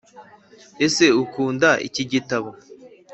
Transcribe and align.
ese 0.85 1.05
ukunda 1.23 1.69
ikigitabo? 1.87 2.49